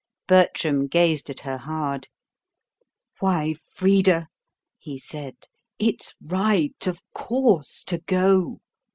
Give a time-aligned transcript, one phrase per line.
[0.27, 2.07] Bertram gazed at her hard.
[3.19, 4.29] "Why, Frida,"
[4.79, 5.35] he said,
[5.77, 8.61] "it's right, of course, to go.